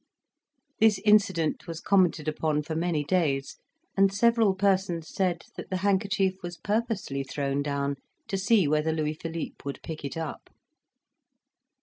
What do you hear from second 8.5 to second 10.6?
whether Louis Philippe would pick it up.